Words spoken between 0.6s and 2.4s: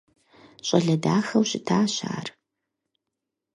ЩӀалэ дахэу щытащ ар.